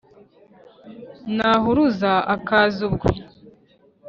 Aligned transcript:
Nahuruza 1.35 2.13
akaza 2.35 2.79
ubwo 2.89 3.07